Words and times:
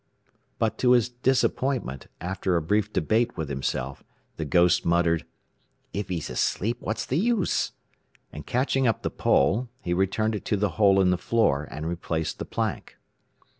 But 0.57 0.79
to 0.79 0.93
his 0.93 1.09
disappointment, 1.09 2.07
after 2.19 2.55
a 2.55 2.61
brief 2.63 2.91
debate 2.91 3.37
with 3.37 3.49
himself, 3.49 4.01
the 4.37 4.45
"ghost" 4.45 4.83
muttered, 4.83 5.27
"If 5.93 6.09
he's 6.09 6.27
asleep, 6.31 6.77
what's 6.79 7.05
the 7.05 7.19
use?" 7.19 7.73
And 8.33 8.47
catching 8.47 8.87
up 8.87 9.03
the 9.03 9.11
pole, 9.11 9.69
he 9.79 9.93
returned 9.93 10.33
it 10.33 10.43
to 10.45 10.57
the 10.57 10.69
hole 10.69 10.99
in 11.01 11.11
the 11.11 11.19
floor, 11.19 11.67
and 11.69 11.85
replaced 11.87 12.39
the 12.39 12.45
plank. 12.45 12.97